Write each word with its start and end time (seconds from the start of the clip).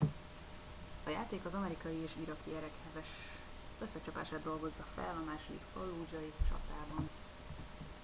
a 1.03 1.09
játék 1.09 1.45
az 1.45 1.53
amerikai 1.53 1.97
és 2.03 2.11
iraki 2.21 2.49
erek 2.57 2.71
heves 2.87 3.09
összecsapását 3.79 4.43
dolgozza 4.43 4.85
fel 4.95 5.15
a 5.21 5.29
második 5.31 5.61
fallúdzsai 5.73 6.31
csatában 6.47 7.09